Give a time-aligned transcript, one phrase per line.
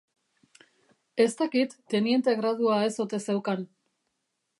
[1.25, 3.67] Ez dakit teniente gradua ez ote zeukan.